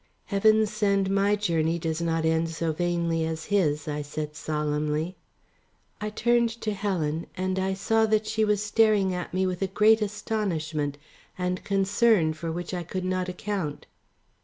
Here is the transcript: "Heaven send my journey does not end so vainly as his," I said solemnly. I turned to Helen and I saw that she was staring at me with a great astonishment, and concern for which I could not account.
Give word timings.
"Heaven 0.25 0.65
send 0.65 1.11
my 1.11 1.35
journey 1.35 1.77
does 1.77 2.01
not 2.01 2.25
end 2.25 2.49
so 2.49 2.71
vainly 2.71 3.23
as 3.23 3.45
his," 3.53 3.87
I 3.87 4.01
said 4.01 4.35
solemnly. 4.35 5.15
I 6.01 6.09
turned 6.09 6.49
to 6.61 6.73
Helen 6.73 7.27
and 7.37 7.59
I 7.59 7.75
saw 7.75 8.07
that 8.07 8.25
she 8.25 8.43
was 8.43 8.63
staring 8.63 9.13
at 9.13 9.31
me 9.31 9.45
with 9.45 9.61
a 9.61 9.67
great 9.67 10.01
astonishment, 10.01 10.97
and 11.37 11.63
concern 11.63 12.33
for 12.33 12.51
which 12.51 12.73
I 12.73 12.81
could 12.81 13.05
not 13.05 13.29
account. 13.29 13.85